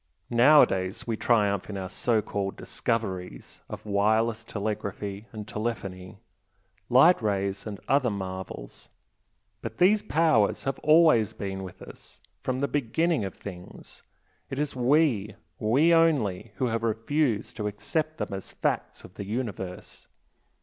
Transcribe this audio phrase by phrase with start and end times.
[0.31, 6.17] Nowadays we triumph in our so called 'discoveries' of wireless telegraphy and telephony,
[6.89, 8.89] light rays and other marvels
[9.61, 14.01] but these powers have always been with us from the beginning of things,
[14.49, 19.25] it is we, we only, who have refused to accept them as facts of the
[19.25, 20.07] universe.